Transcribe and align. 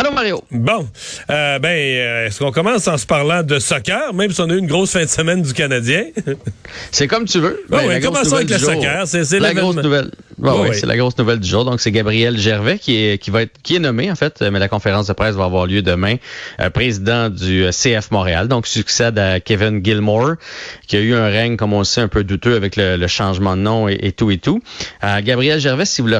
Allô 0.00 0.12
Mario? 0.12 0.44
Bon, 0.52 0.88
euh, 1.28 1.58
ben, 1.58 1.68
euh, 1.70 2.26
est-ce 2.26 2.38
qu'on 2.38 2.52
commence 2.52 2.86
en 2.86 2.96
se 2.96 3.04
parlant 3.04 3.42
de 3.42 3.58
soccer, 3.58 4.14
même 4.14 4.30
si 4.30 4.40
on 4.40 4.48
a 4.48 4.52
eu 4.54 4.58
une 4.58 4.68
grosse 4.68 4.92
fin 4.92 5.02
de 5.02 5.08
semaine 5.08 5.42
du 5.42 5.52
Canadien? 5.52 6.04
C'est 6.92 7.08
comme 7.08 7.24
tu 7.24 7.40
veux. 7.40 7.64
Bon, 7.68 7.78
Ben, 7.78 7.88
oui, 7.88 8.00
commençons 8.00 8.36
avec 8.36 8.48
le 8.48 8.58
jour. 8.58 8.70
soccer. 8.74 9.08
C'est, 9.08 9.40
la 9.40 9.54
grosse 9.54 9.74
nouvelle. 9.74 10.12
Bon, 10.38 10.52
Oui, 10.52 10.58
oui, 10.62 10.68
oui. 10.70 10.76
c'est 10.78 10.86
la 10.86 10.96
grosse 10.96 11.18
nouvelle 11.18 11.40
du 11.40 11.48
jour. 11.48 11.64
Donc 11.64 11.80
c'est 11.80 11.90
Gabriel 11.90 12.38
Gervais 12.38 12.78
qui 12.78 12.94
est 12.96 13.18
qui 13.18 13.32
va 13.32 13.42
être 13.42 13.60
qui 13.64 13.74
est 13.74 13.80
nommé 13.80 14.08
en 14.08 14.14
fait, 14.14 14.40
mais 14.40 14.60
la 14.60 14.68
conférence 14.68 15.08
de 15.08 15.12
presse 15.14 15.34
va 15.34 15.46
avoir 15.46 15.66
lieu 15.66 15.82
demain. 15.82 16.14
Euh, 16.60 16.70
président 16.70 17.28
du 17.28 17.64
euh, 17.64 17.70
CF 17.72 18.12
Montréal, 18.12 18.46
donc 18.46 18.68
succède 18.68 19.18
à 19.18 19.40
Kevin 19.40 19.84
Gilmore, 19.84 20.34
qui 20.86 20.96
a 20.96 21.00
eu 21.00 21.12
un 21.14 21.26
règne 21.26 21.56
comme 21.56 21.72
on 21.72 21.80
le 21.80 21.84
sait 21.84 22.02
un 22.02 22.08
peu 22.08 22.22
douteux 22.22 22.54
avec 22.54 22.76
le, 22.76 22.96
le 22.96 23.06
changement 23.08 23.56
de 23.56 23.62
nom 23.62 23.88
et, 23.88 23.98
et 24.00 24.12
tout 24.12 24.30
et 24.30 24.38
tout. 24.38 24.60
Euh, 25.02 25.20
Gabriel 25.24 25.58
Gervais, 25.58 25.86
si 25.86 26.02
vous 26.02 26.06
le 26.08 26.18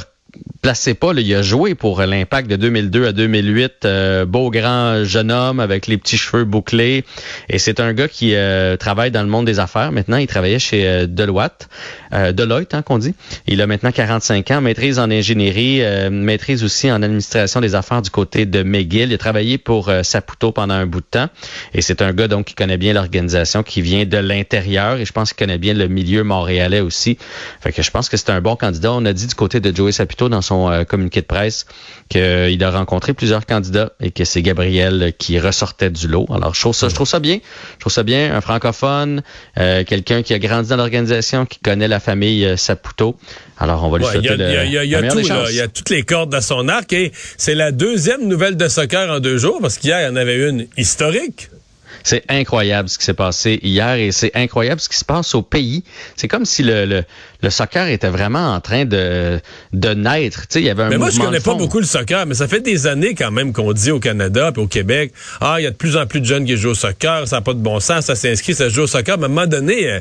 placez 0.62 0.94
pas, 0.94 1.12
là, 1.12 1.20
il 1.20 1.34
a 1.34 1.42
joué 1.42 1.74
pour 1.74 2.00
l'Impact 2.02 2.50
de 2.50 2.56
2002 2.56 3.06
à 3.06 3.12
2008, 3.12 3.72
euh, 3.84 4.26
beau 4.26 4.50
grand 4.50 5.04
jeune 5.04 5.30
homme 5.30 5.60
avec 5.60 5.86
les 5.86 5.96
petits 5.96 6.18
cheveux 6.18 6.44
bouclés. 6.44 7.04
Et 7.48 7.58
c'est 7.58 7.80
un 7.80 7.92
gars 7.94 8.08
qui 8.08 8.34
euh, 8.34 8.76
travaille 8.76 9.10
dans 9.10 9.22
le 9.22 9.28
monde 9.28 9.46
des 9.46 9.60
affaires. 9.60 9.92
Maintenant, 9.92 10.16
il 10.16 10.26
travaillait 10.26 10.58
chez 10.58 10.86
euh, 10.86 11.06
Deloitte, 11.06 11.68
Deloitte, 12.12 12.74
hein, 12.74 12.82
qu'on 12.82 12.98
dit. 12.98 13.14
Il 13.46 13.60
a 13.60 13.66
maintenant 13.66 13.92
45 13.92 14.50
ans, 14.50 14.60
maîtrise 14.60 14.98
en 14.98 15.10
ingénierie, 15.10 15.82
maîtrise 16.10 16.64
aussi 16.64 16.90
en 16.90 17.02
administration 17.02 17.60
des 17.60 17.74
affaires 17.74 18.00
du 18.00 18.08
côté 18.08 18.46
de 18.46 18.62
McGill. 18.62 19.10
Il 19.10 19.14
a 19.14 19.18
travaillé 19.18 19.58
pour 19.58 19.90
Saputo 20.02 20.50
pendant 20.52 20.74
un 20.74 20.86
bout 20.86 21.00
de 21.00 21.06
temps. 21.06 21.28
Et 21.74 21.82
c'est 21.82 22.00
un 22.00 22.14
gars 22.14 22.26
donc 22.26 22.46
qui 22.46 22.54
connaît 22.54 22.78
bien 22.78 22.94
l'organisation, 22.94 23.62
qui 23.62 23.82
vient 23.82 24.06
de 24.06 24.16
l'intérieur. 24.16 24.96
Et 24.96 25.04
je 25.04 25.12
pense 25.12 25.34
qu'il 25.34 25.44
connaît 25.44 25.58
bien 25.58 25.74
le 25.74 25.88
milieu 25.88 26.24
montréalais 26.24 26.80
aussi. 26.80 27.18
Fait 27.60 27.72
que 27.72 27.82
je 27.82 27.90
pense 27.90 28.08
que 28.08 28.16
c'est 28.16 28.30
un 28.30 28.40
bon 28.40 28.56
candidat. 28.56 28.92
On 28.92 29.04
a 29.04 29.12
dit 29.12 29.26
du 29.26 29.34
côté 29.34 29.60
de 29.60 29.74
Joey 29.74 29.92
Saputo 29.92 30.17
dans 30.28 30.42
son 30.42 30.68
euh, 30.68 30.82
communiqué 30.82 31.20
de 31.20 31.26
presse 31.26 31.66
qu'il 32.08 32.64
a 32.64 32.70
rencontré 32.72 33.12
plusieurs 33.14 33.46
candidats 33.46 33.92
et 34.00 34.10
que 34.10 34.24
c'est 34.24 34.42
Gabriel 34.42 35.12
qui 35.18 35.38
ressortait 35.38 35.90
du 35.90 36.08
lot. 36.08 36.26
Alors 36.34 36.54
je 36.54 36.60
trouve 36.60 36.74
ça, 36.74 36.88
je 36.88 36.94
trouve 36.94 37.06
ça 37.06 37.20
bien. 37.20 37.38
Je 37.74 37.80
trouve 37.80 37.92
ça 37.92 38.02
bien, 38.02 38.34
un 38.34 38.40
francophone, 38.40 39.22
euh, 39.58 39.84
quelqu'un 39.84 40.22
qui 40.22 40.34
a 40.34 40.38
grandi 40.40 40.70
dans 40.70 40.76
l'organisation, 40.76 41.46
qui 41.46 41.60
connaît 41.60 41.86
la 41.86 42.00
famille 42.00 42.44
euh, 42.44 42.56
Saputo. 42.56 43.16
Alors 43.58 43.84
on 43.84 43.90
va 43.90 43.98
lui 43.98 44.04
Ouais, 44.06 44.12
il 44.18 44.24
y 44.24 44.28
a, 44.28 44.34
il 44.34 44.40
y 44.40 44.42
a- 44.42 44.64
il 44.64 44.72
y 44.72 44.78
a- 44.78 44.84
il 44.84 44.90
y 44.90 44.94
a 44.96 45.00
le, 45.00 45.06
la 45.08 45.14
meilleure 45.14 45.14
tout, 45.14 45.22
des 45.22 45.28
là. 45.28 45.34
chances. 45.44 45.50
Il 45.50 45.56
y 45.56 45.60
a 45.60 45.68
toutes 45.68 45.90
les 45.90 46.02
cordes 46.02 46.34
à 46.34 46.40
son 46.40 46.66
arc 46.68 46.92
et 46.94 47.12
c'est 47.36 47.54
la 47.54 47.70
deuxième 47.70 48.26
nouvelle 48.26 48.56
de 48.56 48.66
soccer 48.68 49.10
en 49.10 49.20
deux 49.20 49.36
jours 49.38 49.58
parce 49.60 49.76
qu'hier, 49.78 50.00
il 50.00 50.04
y 50.04 50.08
en 50.08 50.16
avait 50.16 50.48
une 50.48 50.66
historique. 50.78 51.50
C'est 52.02 52.24
incroyable 52.28 52.88
ce 52.88 52.98
qui 52.98 53.04
s'est 53.04 53.14
passé 53.14 53.58
hier 53.62 53.94
et 53.94 54.12
c'est 54.12 54.30
incroyable 54.34 54.80
ce 54.80 54.88
qui 54.88 54.96
se 54.96 55.04
passe 55.04 55.34
au 55.34 55.42
pays. 55.42 55.84
C'est 56.16 56.28
comme 56.28 56.44
si 56.44 56.62
le, 56.62 56.84
le, 56.84 57.04
le 57.42 57.50
soccer 57.50 57.88
était 57.88 58.08
vraiment 58.08 58.54
en 58.54 58.60
train 58.60 58.84
de, 58.84 59.40
de 59.72 59.88
naître. 59.94 60.42
Tu 60.42 60.46
sais, 60.50 60.60
il 60.60 60.66
y 60.66 60.70
avait 60.70 60.84
un 60.84 60.88
Mais 60.88 60.98
moi, 60.98 61.10
je 61.10 61.18
connais 61.18 61.40
pas 61.40 61.54
beaucoup 61.54 61.78
le 61.78 61.86
soccer, 61.86 62.26
mais 62.26 62.34
ça 62.34 62.48
fait 62.48 62.60
des 62.60 62.86
années 62.86 63.14
quand 63.14 63.30
même 63.30 63.52
qu'on 63.52 63.72
dit 63.72 63.90
au 63.90 64.00
Canada 64.00 64.52
et 64.54 64.58
au 64.58 64.66
Québec, 64.66 65.12
ah, 65.40 65.56
il 65.58 65.64
y 65.64 65.66
a 65.66 65.70
de 65.70 65.76
plus 65.76 65.96
en 65.96 66.06
plus 66.06 66.20
de 66.20 66.26
jeunes 66.26 66.44
qui 66.44 66.56
jouent 66.56 66.70
au 66.70 66.74
soccer, 66.74 67.26
ça 67.28 67.36
n'a 67.36 67.42
pas 67.42 67.54
de 67.54 67.60
bon 67.60 67.80
sens, 67.80 68.06
ça 68.06 68.14
s'inscrit, 68.14 68.54
ça 68.54 68.68
joue 68.68 68.82
au 68.82 68.86
soccer. 68.86 69.18
Mais 69.18 69.24
à 69.24 69.26
un 69.26 69.28
moment 69.28 69.46
donné, 69.46 69.88
euh, 69.88 70.00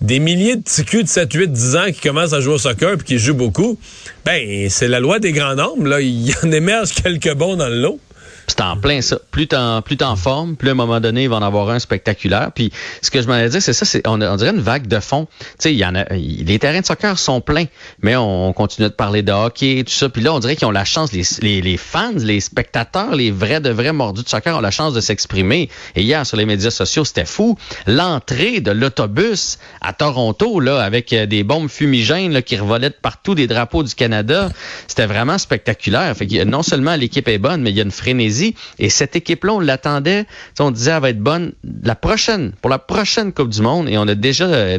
des 0.00 0.20
milliers 0.20 0.56
de 0.56 0.62
petits 0.62 0.84
culs 0.84 1.02
de 1.02 1.08
7, 1.08 1.32
8, 1.32 1.52
10 1.52 1.76
ans 1.76 1.86
qui 1.92 2.00
commencent 2.00 2.32
à 2.32 2.40
jouer 2.40 2.54
au 2.54 2.58
soccer 2.58 2.96
puis 2.96 3.06
qui 3.06 3.18
jouent 3.18 3.34
beaucoup, 3.34 3.78
ben, 4.24 4.68
c'est 4.70 4.88
la 4.88 5.00
loi 5.00 5.18
des 5.18 5.32
grands 5.32 5.54
nombres, 5.54 5.86
là. 5.86 6.00
Il 6.00 6.28
y 6.28 6.34
en 6.44 6.52
émerge 6.52 6.92
quelques 7.02 7.34
bons 7.34 7.56
dans 7.56 7.68
le 7.68 7.80
lot. 7.80 8.00
C'est 8.48 8.62
en 8.62 8.76
plein 8.76 9.02
ça. 9.02 9.18
Plus 9.30 9.46
t'en, 9.46 9.82
plus 9.82 9.98
en 10.02 10.16
forme, 10.16 10.56
plus 10.56 10.70
à 10.70 10.72
un 10.72 10.74
moment 10.74 11.00
donné, 11.00 11.24
il 11.24 11.28
va 11.28 11.36
en 11.36 11.42
avoir 11.42 11.68
un 11.68 11.78
spectaculaire. 11.78 12.50
Puis 12.54 12.72
ce 13.02 13.10
que 13.10 13.20
je 13.20 13.28
m'en 13.28 13.36
ai 13.36 13.48
dit, 13.48 13.60
c'est 13.60 13.74
ça, 13.74 13.84
c'est 13.84 14.06
on, 14.08 14.20
on 14.20 14.36
dirait 14.36 14.50
une 14.50 14.60
vague 14.60 14.86
de 14.86 15.00
fond. 15.00 15.28
Tu 15.40 15.46
sais, 15.58 15.72
il 15.72 15.78
y 15.78 15.84
en 15.84 15.94
a, 15.94 16.04
les 16.14 16.58
terrains 16.58 16.80
de 16.80 16.86
soccer 16.86 17.18
sont 17.18 17.42
pleins, 17.42 17.66
mais 18.00 18.16
on, 18.16 18.48
on 18.48 18.52
continue 18.54 18.88
de 18.88 18.92
parler 18.94 19.22
de 19.22 19.32
hockey, 19.32 19.84
tout 19.86 19.92
ça. 19.92 20.08
Puis 20.08 20.22
là, 20.22 20.32
on 20.32 20.38
dirait 20.38 20.56
qu'ils 20.56 20.66
ont 20.66 20.72
la 20.72 20.86
chance, 20.86 21.12
les, 21.12 21.22
les, 21.42 21.60
les 21.60 21.76
fans, 21.76 22.12
les 22.16 22.40
spectateurs, 22.40 23.14
les 23.14 23.30
vrais 23.30 23.60
de 23.60 23.70
vrais 23.70 23.92
mordus 23.92 24.22
de 24.22 24.28
soccer 24.28 24.56
ont 24.56 24.60
la 24.60 24.70
chance 24.70 24.94
de 24.94 25.00
s'exprimer. 25.00 25.68
Et 25.94 26.02
hier 26.02 26.24
sur 26.26 26.38
les 26.38 26.46
médias 26.46 26.70
sociaux, 26.70 27.04
c'était 27.04 27.26
fou. 27.26 27.58
L'entrée 27.86 28.60
de 28.60 28.70
l'autobus 28.70 29.58
à 29.82 29.92
Toronto, 29.92 30.58
là, 30.58 30.80
avec 30.82 31.12
euh, 31.12 31.26
des 31.26 31.44
bombes 31.44 31.68
fumigènes 31.68 32.32
là, 32.32 32.40
qui 32.40 32.56
revolaient 32.56 32.90
de 32.90 32.94
partout, 33.00 33.34
des 33.34 33.46
drapeaux 33.46 33.82
du 33.82 33.94
Canada, 33.94 34.48
c'était 34.86 35.06
vraiment 35.06 35.36
spectaculaire. 35.36 36.16
Fait 36.16 36.26
non 36.46 36.62
seulement 36.62 36.96
l'équipe 36.96 37.28
est 37.28 37.38
bonne, 37.38 37.60
mais 37.62 37.70
il 37.70 37.76
y 37.76 37.80
a 37.80 37.84
une 37.84 37.90
frénésie. 37.90 38.37
Et 38.78 38.90
cette 38.90 39.16
équipe-là, 39.16 39.54
on 39.54 39.60
l'attendait. 39.60 40.26
On 40.58 40.70
disait, 40.70 40.92
elle 40.92 41.02
va 41.02 41.10
être 41.10 41.20
bonne 41.20 41.52
la 41.82 41.94
prochaine, 41.94 42.52
pour 42.60 42.70
la 42.70 42.78
prochaine 42.78 43.32
Coupe 43.32 43.50
du 43.50 43.62
Monde. 43.62 43.88
Et 43.88 43.98
on 43.98 44.06
a 44.08 44.14
déjà 44.14 44.44
euh, 44.44 44.78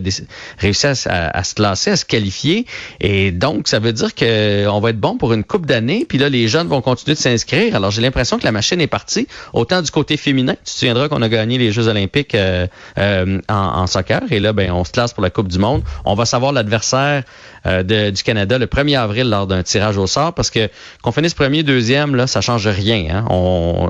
réussi 0.58 0.88
à, 0.88 0.96
se 1.44 1.56
classer, 1.56 1.92
à 1.92 1.96
se 1.96 2.06
qualifier. 2.06 2.66
Et 3.00 3.32
donc, 3.32 3.68
ça 3.68 3.80
veut 3.80 3.94
dire 3.94 4.14
que 4.16 4.68
on 4.68 4.80
va 4.80 4.92
être 4.92 5.00
bon 5.00 5.18
pour 5.18 5.34
une 5.34 5.44
coupe 5.44 5.66
d'années. 5.66 6.06
Puis 6.08 6.18
là, 6.18 6.30
les 6.30 6.48
jeunes 6.48 6.68
vont 6.68 6.82
continuer 6.82 7.16
de 7.16 7.20
s'inscrire. 7.20 7.76
Alors, 7.76 7.92
j'ai 7.92 8.02
l'impression 8.02 8.38
que 8.38 8.44
la 8.44 8.52
machine 8.52 8.82
est 8.82 8.88
partie. 8.88 9.28
Autant 9.54 9.82
du 9.82 9.92
côté 9.92 10.18
féminin. 10.18 10.54
Tu 10.66 10.74
te 10.74 10.80
souviendras 10.80 11.10
qu'on 11.10 11.22
a 11.22 11.30
gagné 11.30 11.58
les 11.58 11.72
Jeux 11.72 11.88
olympiques 11.88 12.36
euh, 12.36 12.68
euh, 12.98 13.40
en, 13.48 13.88
soccer. 13.88 14.22
Et 14.32 14.40
là, 14.40 14.54
ben, 14.54 14.72
on 14.72 14.84
se 14.84 14.92
classe 14.92 15.14
pour 15.14 15.24
la 15.24 15.30
Coupe 15.30 15.48
du 15.48 15.60
Monde. 15.60 15.84
On 16.06 16.16
va 16.16 16.26
savoir 16.26 16.52
l'adversaire 16.52 17.24
du 17.66 18.24
Canada 18.24 18.58
le 18.58 18.68
1er 18.68 18.98
avril 18.98 19.30
lors 19.30 19.46
d'un 19.46 19.64
tirage 19.64 19.98
au 19.98 20.08
sort. 20.08 20.34
Parce 20.34 20.50
que 20.50 20.70
qu'on 21.02 21.12
finisse 21.12 21.34
premier, 21.34 21.64
deuxième, 21.64 22.16
là, 22.16 22.28
ça 22.28 22.42
change 22.42 22.68
rien. 22.68 23.08
Hein. 23.12 23.26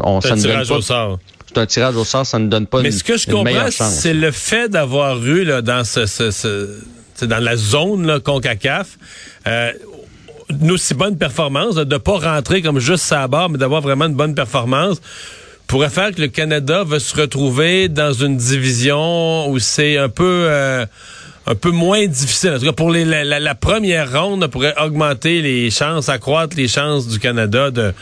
On, 0.04 0.22
ça 0.22 0.34
un 0.34 0.36
ne 0.36 0.42
donne 0.42 0.52
tirage 0.52 0.68
pas- 0.70 0.76
au 0.76 0.82
sort. 0.82 1.20
C'est 1.48 1.58
un 1.58 1.66
tirage 1.66 1.96
au 1.96 2.04
sort, 2.04 2.26
ça 2.26 2.38
ne 2.40 2.48
donne 2.48 2.68
pas 2.68 2.82
Mais 2.82 2.90
une, 2.90 2.96
ce 2.96 3.04
que 3.04 3.18
je 3.18 3.26
comprends, 3.28 3.72
c'est 3.72 4.14
le 4.14 4.32
fait 4.32 4.70
d'avoir 4.70 5.18
eu 5.26 5.44
là, 5.44 5.62
dans 5.62 5.84
ce, 5.84 6.06
ce- 6.06 6.32
ce- 6.32 6.70
c'est 7.16 7.28
dans 7.28 7.44
la 7.44 7.56
zone 7.58 8.06
là, 8.06 8.20
CONCACAF 8.20 8.98
euh, 9.48 9.72
une 10.62 10.72
aussi 10.72 10.94
bonne 10.94 11.18
performance, 11.18 11.76
de 11.76 11.98
pas 11.98 12.18
rentrer 12.18 12.62
comme 12.62 12.80
juste 12.80 13.12
à 13.12 13.28
barre, 13.28 13.50
mais 13.50 13.58
d'avoir 13.58 13.82
vraiment 13.82 14.06
une 14.06 14.16
bonne 14.16 14.34
performance 14.36 14.98
pourrait 15.68 15.90
faire 15.92 16.12
que 16.12 16.22
le 16.22 16.28
Canada 16.28 16.84
va 16.84 17.00
se 17.00 17.16
retrouver 17.16 17.88
dans 17.90 18.12
une 18.14 18.38
division 18.38 19.48
où 19.50 19.60
c'est 19.60 19.98
un 19.98 20.10
peu 20.10 20.46
euh, 20.50 20.86
un 21.48 21.56
peu 21.56 21.72
moins 21.72 22.06
difficile. 22.06 22.52
En 22.52 22.60
tout 22.60 22.66
cas, 22.66 22.74
pour 22.74 22.92
les- 22.92 23.06
la, 23.06 23.24
la- 23.24 23.40
la 23.40 23.56
première 23.56 24.12
ronde, 24.22 24.44
on 24.44 24.50
pourrait 24.50 24.76
augmenter 24.82 25.42
les 25.42 25.70
chances, 25.72 26.10
accroître 26.10 26.56
les 26.58 26.68
chances 26.68 27.08
du 27.08 27.20
Canada 27.20 27.72
de, 27.72 27.94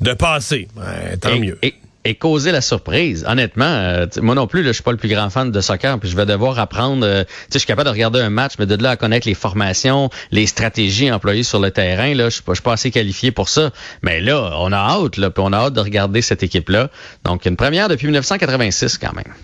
de 0.00 0.12
passer. 0.14 0.68
Ouais, 0.76 1.16
tant 1.16 1.34
et, 1.34 1.40
mieux. 1.40 1.58
Et, 1.62 1.74
et 2.04 2.14
causer 2.14 2.52
la 2.52 2.60
surprise. 2.60 3.24
Honnêtement, 3.28 3.64
euh, 3.66 4.06
moi 4.22 4.34
non 4.34 4.46
plus, 4.46 4.64
je 4.64 4.72
suis 4.72 4.82
pas 4.82 4.92
le 4.92 4.96
plus 4.96 5.08
grand 5.08 5.30
fan 5.30 5.50
de 5.50 5.60
soccer, 5.60 5.98
puis 5.98 6.08
je 6.08 6.16
vais 6.16 6.26
devoir 6.26 6.58
apprendre. 6.58 7.04
euh, 7.04 7.24
tu 7.24 7.30
sais, 7.30 7.46
je 7.54 7.58
suis 7.58 7.66
capable 7.66 7.86
de 7.86 7.92
regarder 7.92 8.20
un 8.20 8.30
match, 8.30 8.54
mais 8.58 8.66
de 8.66 8.80
là 8.82 8.90
à 8.90 8.96
connaître 8.96 9.26
les 9.26 9.34
formations, 9.34 10.10
les 10.30 10.46
stratégies 10.46 11.10
employées 11.10 11.42
sur 11.42 11.60
le 11.60 11.70
terrain, 11.70 12.14
là, 12.14 12.28
je 12.28 12.34
suis 12.34 12.42
pas, 12.42 12.54
pas 12.62 12.72
assez 12.74 12.90
qualifié 12.90 13.30
pour 13.30 13.48
ça. 13.48 13.70
Mais 14.02 14.20
là, 14.20 14.52
on 14.58 14.72
a 14.72 14.76
hâte, 14.76 15.16
là, 15.16 15.30
puis 15.30 15.42
on 15.46 15.52
a 15.52 15.56
hâte 15.56 15.74
de 15.74 15.80
regarder 15.80 16.22
cette 16.22 16.42
équipe-là. 16.42 16.90
Donc, 17.24 17.44
une 17.46 17.56
première 17.56 17.88
depuis 17.88 18.06
1986 18.06 18.98
quand 18.98 19.14
même. 19.14 19.34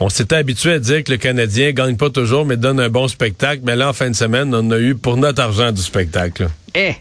On 0.00 0.08
s'était 0.08 0.36
habitué 0.36 0.72
à 0.72 0.78
dire 0.78 1.04
que 1.04 1.12
le 1.12 1.18
Canadien 1.18 1.70
gagne 1.72 1.96
pas 1.96 2.10
toujours, 2.10 2.44
mais 2.44 2.56
donne 2.56 2.80
un 2.80 2.88
bon 2.88 3.08
spectacle. 3.08 3.62
Mais 3.64 3.76
là, 3.76 3.88
en 3.88 3.92
fin 3.92 4.10
de 4.10 4.16
semaine, 4.16 4.54
on 4.54 4.70
a 4.70 4.78
eu 4.78 4.94
pour 4.94 5.16
notre 5.16 5.40
argent 5.40 5.70
du 5.70 5.80
spectacle. 5.80 6.48
Eh, 6.74 6.94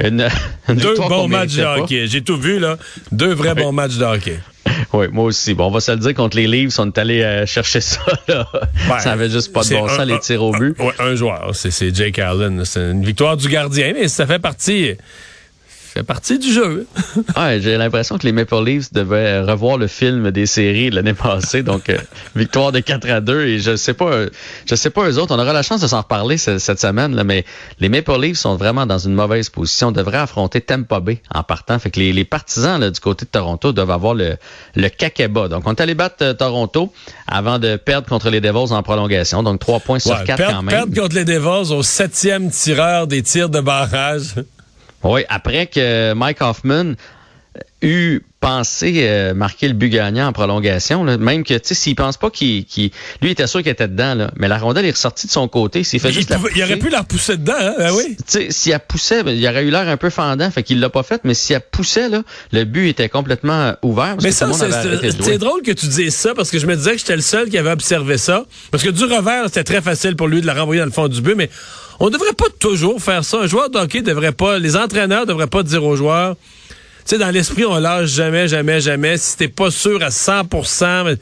une, 0.00 0.28
une 0.68 0.76
Deux 0.76 0.94
bons 0.96 1.28
matchs 1.28 1.54
de 1.56 1.64
hockey. 1.64 2.06
J'ai 2.06 2.22
tout 2.22 2.36
vu, 2.38 2.58
là. 2.58 2.76
Deux 3.12 3.32
vrais 3.34 3.54
bons 3.54 3.72
matchs 3.72 3.96
de 3.96 4.04
hockey. 4.04 4.38
Oui, 4.92 5.06
moi 5.10 5.24
aussi. 5.24 5.54
Bon, 5.54 5.66
on 5.66 5.70
va 5.70 5.80
se 5.80 5.90
le 5.92 5.98
dire, 5.98 6.14
contre 6.14 6.36
les 6.36 6.46
Leafs, 6.46 6.78
on 6.78 6.86
est 6.86 6.98
allé 6.98 7.22
euh, 7.22 7.46
chercher 7.46 7.80
ça. 7.80 8.00
Là. 8.28 8.46
Ouais, 8.90 9.00
ça 9.00 9.12
avait 9.12 9.30
juste 9.30 9.52
pas 9.52 9.62
de 9.62 9.70
bon 9.70 9.86
un- 9.86 9.88
sens, 9.96 10.06
les 10.06 10.18
tirs 10.20 10.42
au 10.42 10.52
but. 10.52 10.76
Un, 10.78 10.84
ouais, 10.84 10.92
un 10.98 11.14
joueur, 11.14 11.50
c'est 11.54 11.94
Jake 11.94 12.18
Allen. 12.18 12.64
C'est 12.64 12.90
une 12.90 13.04
victoire 13.04 13.36
du 13.36 13.48
gardien, 13.48 13.92
mais 13.94 14.08
ça 14.08 14.26
fait 14.26 14.38
partie, 14.38 14.92
fait 15.96 16.02
partie 16.02 16.38
du 16.38 16.52
jeu. 16.52 16.86
Ouais, 17.36 17.60
j'ai 17.60 17.76
l'impression 17.76 18.18
que 18.18 18.24
les 18.26 18.32
Maple 18.32 18.62
Leafs 18.64 18.92
devaient 18.92 19.40
revoir 19.40 19.76
le 19.78 19.86
film 19.86 20.30
des 20.30 20.46
séries 20.46 20.90
de 20.90 20.96
l'année 20.96 21.12
passée. 21.14 21.62
Donc, 21.62 21.88
euh, 21.90 21.96
victoire 22.36 22.72
de 22.72 22.80
4 22.80 23.10
à 23.10 23.20
2. 23.20 23.46
Et 23.46 23.58
je 23.58 23.76
sais 23.76 23.94
pas, 23.94 24.26
je 24.68 24.74
sais 24.74 24.90
pas 24.90 25.08
eux 25.08 25.18
autres. 25.18 25.34
On 25.34 25.38
aura 25.38 25.52
la 25.52 25.62
chance 25.62 25.80
de 25.80 25.86
s'en 25.86 26.00
reparler 26.02 26.38
ce- 26.38 26.58
cette 26.58 26.80
semaine, 26.80 27.14
là, 27.14 27.24
mais 27.24 27.44
les 27.80 27.88
Maple 27.88 28.18
Leafs 28.20 28.38
sont 28.38 28.56
vraiment 28.56 28.86
dans 28.86 28.98
une 28.98 29.14
mauvaise 29.14 29.48
position. 29.48 29.92
devraient 29.92 30.18
affronter 30.18 30.60
Tampa 30.60 31.00
Bay 31.00 31.20
en 31.34 31.42
partant. 31.42 31.78
Fait 31.78 31.90
que 31.90 31.98
les, 32.00 32.12
les 32.12 32.24
partisans 32.24 32.80
là, 32.80 32.90
du 32.90 33.00
côté 33.00 33.24
de 33.24 33.30
Toronto 33.30 33.72
doivent 33.72 33.90
avoir 33.90 34.14
le, 34.14 34.36
le 34.74 34.88
kakeba. 34.88 35.48
Donc, 35.48 35.62
on 35.66 35.72
est 35.72 35.80
allé 35.80 35.94
battre 35.94 36.16
euh, 36.22 36.32
Toronto 36.34 36.92
avant 37.26 37.58
de 37.58 37.76
perdre 37.76 38.08
contre 38.08 38.30
les 38.30 38.40
Devils 38.40 38.72
en 38.72 38.82
prolongation. 38.82 39.42
Donc, 39.42 39.60
3 39.60 39.80
points 39.80 39.98
sur 39.98 40.12
Ouais, 40.12 40.24
4 40.24 40.36
perdre, 40.36 40.56
quand 40.56 40.62
même. 40.62 40.74
perdre 40.74 40.94
contre 41.02 41.14
les 41.16 41.24
Devils 41.24 41.72
au 41.72 41.82
septième 41.82 42.50
tireur 42.50 43.06
des 43.06 43.22
tirs 43.22 43.48
de 43.50 43.60
barrage. 43.60 44.34
Oui, 45.02 45.24
après 45.28 45.66
que 45.66 46.12
Mike 46.14 46.40
Hoffman 46.40 46.94
eut 47.82 48.22
pensé 48.46 48.92
euh, 48.98 49.34
marquer 49.34 49.66
le 49.66 49.74
but 49.74 49.88
gagnant 49.88 50.28
en 50.28 50.32
prolongation, 50.32 51.02
là, 51.02 51.18
même 51.18 51.42
que, 51.42 51.54
tu 51.54 51.60
sais, 51.64 51.74
s'il 51.74 51.96
pense 51.96 52.16
pas 52.16 52.30
qu'il... 52.30 52.64
lui, 52.76 52.90
il 53.22 53.30
était 53.30 53.48
sûr 53.48 53.60
qu'il 53.60 53.72
était 53.72 53.88
dedans, 53.88 54.14
là, 54.14 54.30
mais 54.36 54.46
la 54.46 54.56
rondelle 54.58 54.84
est 54.84 54.92
ressortie 54.92 55.26
de 55.26 55.32
son 55.32 55.48
côté, 55.48 55.82
s'il 55.82 55.98
fait 55.98 56.10
Il, 56.10 56.14
juste 56.14 56.30
la 56.30 56.36
il 56.54 56.62
aurait 56.62 56.76
pousser- 56.76 56.78
pu 56.78 56.88
la 56.90 57.00
repousser 57.00 57.36
dedans, 57.38 57.54
hein? 57.58 57.74
Ben 57.76 57.92
oui. 57.92 58.16
Tu 58.18 58.24
sais, 58.26 58.46
si 58.50 58.70
elle 58.70 58.78
poussait, 58.78 59.24
ben, 59.24 59.36
il 59.36 59.44
aurait 59.48 59.64
eu 59.64 59.70
l'air 59.70 59.88
un 59.88 59.96
peu 59.96 60.10
fendant, 60.10 60.48
fait 60.52 60.62
qu'il 60.62 60.78
l'a 60.78 60.90
pas 60.90 61.02
fait, 61.02 61.22
mais 61.24 61.34
si 61.34 61.54
elle 61.54 61.60
poussait, 61.60 62.08
là, 62.08 62.22
le 62.52 62.62
but 62.64 62.88
était 62.88 63.08
complètement 63.08 63.52
euh, 63.62 63.72
ouvert. 63.82 64.14
Parce 64.16 64.22
Mais 64.22 64.30
que 64.30 64.36
ça, 64.36 64.48
c'est 65.20 65.38
drôle 65.38 65.62
que 65.62 65.72
tu 65.72 65.86
dises 65.88 66.14
ça 66.14 66.32
parce 66.34 66.50
que 66.52 66.60
je 66.60 66.66
me 66.66 66.76
disais 66.76 66.92
que 66.92 66.98
j'étais 66.98 67.16
le 67.16 67.22
seul 67.22 67.48
qui 67.48 67.58
avait 67.58 67.72
observé 67.72 68.16
ça. 68.16 68.44
Parce 68.70 68.84
que 68.84 68.90
du 68.90 69.02
revers, 69.04 69.46
c'était 69.46 69.64
très 69.64 69.82
facile 69.82 70.14
pour 70.14 70.28
lui 70.28 70.40
de 70.40 70.46
la 70.46 70.54
renvoyer 70.54 70.80
dans 70.80 70.86
le 70.86 70.92
fond 70.92 71.08
du 71.08 71.20
but, 71.20 71.34
mais 71.34 71.50
on 71.98 72.10
devrait 72.10 72.32
pas 72.36 72.46
toujours 72.60 73.02
faire 73.02 73.24
ça. 73.24 73.38
Un 73.38 73.46
joueur 73.48 73.70
de 73.70 73.78
hockey 73.78 74.02
devrait 74.02 74.30
pas, 74.32 74.58
les 74.60 74.76
entraîneurs 74.76 75.26
devraient 75.26 75.46
pas 75.48 75.64
dire 75.64 75.82
aux 75.82 75.96
joueurs, 75.96 76.36
sais, 77.10 77.18
dans 77.18 77.30
l'esprit, 77.30 77.64
on 77.64 77.78
lâche 77.78 78.10
jamais, 78.10 78.48
jamais, 78.48 78.80
jamais. 78.80 79.16
Si 79.18 79.36
t'es 79.36 79.48
pas 79.48 79.70
sûr 79.70 80.02
à 80.02 80.08
100%, 80.08 81.04
mais 81.04 81.16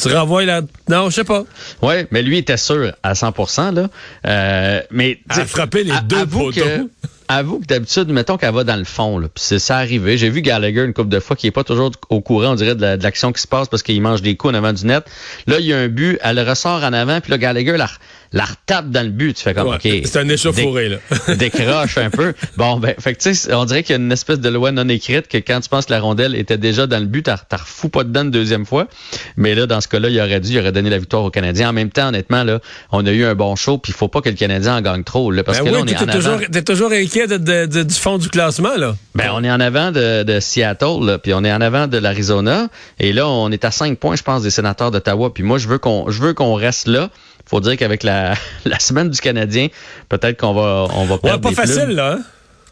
tu 0.00 0.08
renvoies 0.14 0.44
la... 0.44 0.62
Non, 0.88 1.10
je 1.10 1.16
sais 1.16 1.24
pas. 1.24 1.44
Ouais, 1.82 2.06
mais 2.10 2.22
lui 2.22 2.38
était 2.38 2.56
sûr 2.56 2.92
à 3.02 3.12
100%, 3.14 3.74
là. 3.74 3.88
Euh, 4.26 4.80
mais, 4.90 5.18
À 5.28 5.40
tu 5.40 5.46
frapper 5.46 5.84
les 5.84 5.92
deux 6.04 6.24
poteaux. 6.26 6.52
que- 6.52 6.88
Avoue 7.28 7.60
que 7.60 7.66
d'habitude, 7.66 8.08
mettons 8.08 8.36
qu'elle 8.38 8.54
va 8.54 8.64
dans 8.64 8.76
le 8.76 8.84
fond, 8.84 9.18
là, 9.18 9.28
puis 9.28 9.44
c'est 9.44 9.58
ça 9.58 9.76
arrivé. 9.76 10.16
J'ai 10.16 10.30
vu 10.30 10.40
Gallagher 10.40 10.82
une 10.84 10.94
couple 10.94 11.10
de 11.10 11.20
fois 11.20 11.36
qui 11.36 11.46
est 11.46 11.50
pas 11.50 11.62
toujours 11.64 11.90
au 12.08 12.20
courant, 12.22 12.52
on 12.52 12.54
dirait, 12.54 12.74
de 12.74 12.80
la- 12.80 12.96
de 12.96 13.02
l'action 13.02 13.32
qui 13.32 13.42
se 13.42 13.46
passe 13.46 13.68
parce 13.68 13.82
qu'il 13.82 14.00
mange 14.00 14.22
des 14.22 14.34
coups 14.36 14.54
en 14.54 14.56
avant 14.56 14.72
du 14.72 14.86
net. 14.86 15.04
Là, 15.46 15.58
il 15.60 15.66
y 15.66 15.72
a 15.74 15.78
un 15.78 15.88
but, 15.88 16.18
elle 16.22 16.36
le 16.36 16.42
ressort 16.42 16.82
en 16.84 16.92
avant, 16.92 17.20
puis 17.20 17.30
là, 17.30 17.36
Gallagher 17.38 17.76
la, 17.76 17.88
la 18.32 18.44
retape 18.44 18.90
dans 18.90 19.02
le 19.02 19.10
but. 19.10 19.34
Tu 19.36 19.42
fais 19.42 19.52
comme, 19.54 19.68
Ouais, 19.68 19.76
OK. 19.76 20.02
c'est 20.04 20.16
un 20.18 20.28
échauffouré, 20.28 20.88
là. 20.88 20.96
décroche 21.36 21.98
un 21.98 22.10
peu. 22.10 22.32
Bon, 22.56 22.78
ben, 22.78 22.94
fait 22.98 23.14
que, 23.14 23.20
tu 23.22 23.34
sais, 23.34 23.52
on 23.54 23.64
dirait 23.66 23.82
qu'il 23.82 23.94
y 23.94 23.98
a 23.98 24.02
une 24.02 24.12
espèce 24.12 24.40
de 24.40 24.48
loi 24.48 24.72
non 24.72 24.88
écrite 24.88 25.28
que 25.28 25.36
quand 25.38 25.60
tu 25.60 25.68
penses 25.68 25.86
que 25.86 25.92
la 25.92 26.00
rondelle 26.00 26.34
était 26.34 26.58
déjà 26.58 26.86
dans 26.86 26.98
le 26.98 27.06
but, 27.06 27.22
t'as 27.24 27.36
t'as 27.36 27.58
refous 27.58 27.88
pas 27.90 28.04
dedans 28.04 28.22
une 28.22 28.30
deuxième 28.30 28.64
fois. 28.66 28.88
Mais 29.36 29.54
là, 29.54 29.66
dans 29.66 29.80
ce 29.80 29.88
cas-là, 29.88 30.08
il 30.08 30.18
aurait 30.20 30.40
dû, 30.40 30.52
il 30.52 30.58
aurait 30.60 30.72
donné 30.72 30.88
la 30.90 30.98
victoire 30.98 31.24
aux 31.24 31.30
Canadiens. 31.30 31.68
En 31.70 31.72
même 31.74 31.90
temps, 31.90 32.08
honnêtement, 32.08 32.44
là, 32.44 32.60
on 32.90 33.04
a 33.06 33.10
eu 33.10 33.24
un 33.24 33.34
bon 33.34 33.54
show, 33.56 33.76
puis 33.78 33.92
il 33.92 33.96
faut 33.96 34.08
pas 34.08 34.20
que 34.22 34.28
le 34.30 34.34
Canadien 34.36 34.76
en 34.76 34.80
gagne 34.80 35.04
trop, 35.04 35.30
là, 35.30 35.42
parce 35.44 35.58
Ben 35.58 35.64
que 35.64 35.70
là, 35.70 35.76
oui, 35.80 35.84
on 35.84 35.86
est 35.92 35.96
en 35.96 35.98
t'es 36.06 36.10
avant. 36.10 36.12
toujours, 36.36 36.40
t'es 36.50 36.62
toujours 36.62 36.92
inquiet 36.92 37.17
de- 37.26 37.36
de- 37.38 37.66
de- 37.66 37.82
du 37.82 37.94
fond 37.94 38.18
du 38.18 38.28
classement, 38.28 38.76
là. 38.76 38.94
Ben, 39.14 39.30
on 39.32 39.42
est 39.42 39.50
en 39.50 39.60
avant 39.60 39.90
de, 39.92 40.22
de 40.22 40.40
Seattle, 40.40 41.04
là, 41.04 41.18
puis 41.18 41.34
on 41.34 41.42
est 41.44 41.52
en 41.52 41.60
avant 41.60 41.86
de 41.86 41.98
l'Arizona, 41.98 42.68
et 42.98 43.12
là, 43.12 43.26
on 43.28 43.50
est 43.50 43.64
à 43.64 43.70
5 43.70 43.98
points, 43.98 44.16
je 44.16 44.22
pense, 44.22 44.42
des 44.42 44.50
sénateurs 44.50 44.90
d'Ottawa. 44.90 45.32
Puis 45.32 45.42
moi, 45.42 45.58
je 45.58 45.68
veux 45.68 45.78
qu'on, 45.78 46.10
je 46.10 46.20
veux 46.22 46.34
qu'on 46.34 46.54
reste 46.54 46.86
là. 46.86 47.10
Faut 47.46 47.60
dire 47.60 47.76
qu'avec 47.76 48.02
la, 48.02 48.34
la 48.64 48.78
semaine 48.78 49.10
du 49.10 49.20
Canadien, 49.20 49.68
peut-être 50.08 50.38
qu'on 50.40 50.52
va, 50.54 50.86
on 50.94 51.04
va 51.06 51.14
Ouais, 51.14 51.20
perdre 51.20 51.40
pas 51.40 51.48
des 51.50 51.54
facile, 51.54 51.84
plumes. 51.84 51.96
là. 51.96 52.12
hein? 52.18 52.22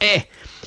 Eh! 0.02 0.20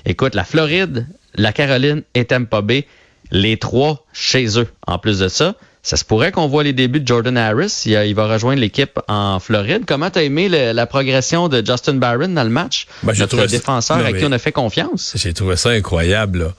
Écoute, 0.10 0.34
la 0.36 0.44
Floride, 0.44 1.08
la 1.36 1.54
Caroline 1.54 2.02
et 2.16 2.26
Tampa 2.26 2.62
Bay, 2.62 2.88
les 3.32 3.58
trois 3.58 4.06
chez 4.14 4.58
eux. 4.60 4.68
En 4.88 4.98
plus 4.98 5.20
de 5.20 5.28
ça, 5.28 5.54
ça 5.82 5.96
se 5.98 6.04
pourrait 6.06 6.32
qu'on 6.32 6.48
voit 6.48 6.64
les 6.64 6.74
débuts 6.74 7.00
de 7.00 7.08
Jordan 7.08 7.38
Harris. 7.38 7.84
Il, 7.86 8.14
va 8.14 8.28
rejoindre 8.28 8.60
l'équipe 8.60 9.00
en 9.08 9.40
Floride. 9.40 9.84
Comment 9.88 10.10
t'as 10.10 10.24
aimé 10.24 10.50
le- 10.50 10.74
la 10.74 10.86
progression 10.86 11.48
de 11.48 11.66
Justin 11.66 11.94
Barron 11.96 12.28
dans 12.30 12.44
le 12.44 12.50
match? 12.50 12.86
Ben, 13.04 13.14
j'ai 13.14 13.22
Notre 13.22 13.38
ça- 13.38 13.48
défenseur 13.48 13.98
à 14.06 14.12
qui 14.14 14.26
on 14.26 14.32
a 14.32 14.40
fait 14.40 14.52
confiance. 14.52 15.14
J'ai 15.16 15.34
trouvé 15.34 15.56
ça 15.56 15.70
incroyable. 15.70 16.40
Là. 16.40 16.54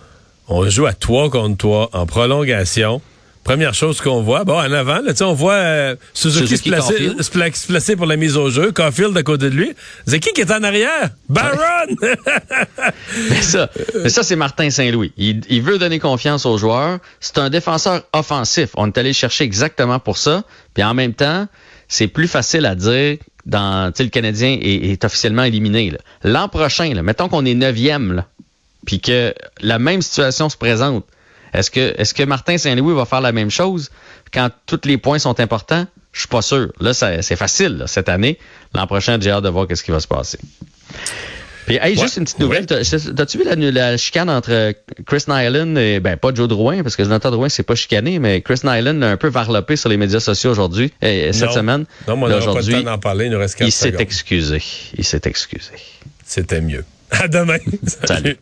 On 0.48 0.68
joue 0.68 0.86
à 0.86 0.94
3 0.94 1.30
contre 1.30 1.56
3 1.58 1.90
en 1.92 2.06
prolongation. 2.06 3.00
Première 3.42 3.72
chose 3.74 4.00
qu'on 4.00 4.22
voit, 4.22 4.44
bon, 4.44 4.58
en 4.58 4.72
avant, 4.72 5.00
là, 5.00 5.12
on 5.22 5.32
voit 5.32 5.54
euh, 5.54 5.96
Suzuki, 6.12 6.46
Suzuki, 6.46 6.64
se, 6.64 6.68
placer, 6.68 6.94
Caulfield. 6.94 7.22
se 7.22 7.30
pla- 7.30 7.52
se 7.52 7.66
placer 7.66 7.96
pour 7.96 8.06
la 8.06 8.16
mise 8.16 8.36
au 8.36 8.50
jeu, 8.50 8.70
Caulfield 8.70 9.16
à 9.16 9.22
côté 9.22 9.48
de 9.48 9.54
lui. 9.56 9.72
C'est 10.06 10.20
qui 10.20 10.32
qui 10.32 10.42
est 10.42 10.52
en 10.52 10.62
arrière? 10.62 11.10
Baron! 11.28 11.58
Mais 13.30 13.42
ça, 13.42 13.70
mais 14.02 14.08
ça 14.08 14.22
c'est 14.22 14.36
Martin 14.36 14.70
Saint-Louis. 14.70 15.12
Il, 15.16 15.40
il 15.48 15.62
veut 15.62 15.78
donner 15.78 15.98
confiance 15.98 16.46
aux 16.46 16.58
joueurs. 16.58 16.98
C'est 17.18 17.38
un 17.38 17.50
défenseur 17.50 18.02
offensif. 18.12 18.70
On 18.76 18.86
est 18.86 18.98
allé 18.98 19.12
chercher 19.12 19.44
exactement 19.44 19.98
pour 19.98 20.16
ça. 20.18 20.44
Puis 20.74 20.84
en 20.84 20.94
même 20.94 21.14
temps, 21.14 21.48
c'est 21.88 22.08
plus 22.08 22.28
facile 22.28 22.66
à 22.66 22.74
dire 22.74 23.18
dans, 23.46 23.92
le 23.98 24.08
Canadien 24.08 24.58
est, 24.60 24.90
est 24.92 25.04
officiellement 25.04 25.44
éliminé. 25.44 25.92
L'an 26.22 26.48
prochain, 26.48 26.92
là, 26.94 27.02
mettons 27.02 27.28
qu'on 27.28 27.44
est 27.44 27.54
neuvième, 27.54 28.24
puis 28.86 29.00
que 29.00 29.34
la 29.60 29.78
même 29.78 30.02
situation 30.02 30.48
se 30.48 30.56
présente. 30.56 31.04
Est-ce 31.54 31.70
que, 31.70 31.94
est-ce 31.98 32.14
que 32.14 32.22
Martin 32.22 32.58
Saint-Louis 32.58 32.94
va 32.94 33.04
faire 33.04 33.20
la 33.20 33.32
même 33.32 33.50
chose 33.50 33.90
quand 34.32 34.50
tous 34.66 34.80
les 34.84 34.98
points 34.98 35.18
sont 35.18 35.38
importants? 35.40 35.86
Je 36.12 36.20
suis 36.20 36.28
pas 36.28 36.42
sûr. 36.42 36.72
Là, 36.80 36.92
ça- 36.92 37.22
c'est 37.22 37.36
facile 37.36 37.76
là, 37.78 37.86
cette 37.86 38.08
année. 38.08 38.38
L'an 38.74 38.86
prochain, 38.86 39.18
j'ai 39.20 39.30
hâte 39.30 39.44
de 39.44 39.48
voir 39.48 39.66
qu'est-ce 39.68 39.84
qui 39.84 39.90
va 39.92 40.00
se 40.00 40.08
passer. 40.08 40.38
Puis, 41.66 41.78
hey, 41.80 41.96
juste 41.96 42.16
une 42.16 42.24
petite 42.24 42.40
nouvelle. 42.40 42.66
T'as- 42.66 42.82
T'as-tu 43.14 43.38
vu 43.38 43.44
la, 43.44 43.54
la 43.54 43.96
chicane 43.96 44.28
entre 44.28 44.72
Chris 45.06 45.24
Nyland 45.28 45.76
et, 45.76 46.00
ben, 46.00 46.16
pas 46.16 46.34
Joe 46.34 46.48
Drouin, 46.48 46.82
parce 46.82 46.96
que 46.96 47.04
Jonathan 47.04 47.30
Drouin, 47.30 47.48
c'est 47.48 47.62
pas 47.62 47.76
chicané, 47.76 48.18
mais 48.18 48.40
Chris 48.42 48.60
Nyland 48.64 48.94
l'a 48.98 49.10
un 49.10 49.16
peu 49.16 49.28
varlopé 49.28 49.76
sur 49.76 49.88
les 49.88 49.96
médias 49.96 50.18
sociaux 50.18 50.50
aujourd'hui, 50.50 50.92
euh, 51.04 51.32
cette 51.32 51.48
semaine. 51.52 51.84
Non, 52.08 52.14
on 52.14 52.28
n'aura 52.28 52.54
pas 52.54 52.60
le 52.60 52.72
temps 52.84 52.90
d'en 52.90 52.98
parler, 52.98 53.26
il 53.26 53.30
nous 53.30 53.38
reste 53.38 53.56
4 53.56 53.68
il 53.68 53.72
s'est 53.72 53.94
excusé. 54.02 54.62
Il 54.98 55.04
s'est 55.04 55.20
excusé. 55.26 55.70
C'était 56.26 56.60
mieux. 56.60 56.84
À 57.12 57.28
demain. 57.28 57.58
Salut. 58.04 58.36